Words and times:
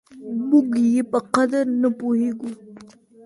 موږ 0.49 0.69
يې 0.93 1.01
په 1.11 1.19
قدر 1.33 1.65
نه 1.81 1.89
پوهېږو. 1.99 2.49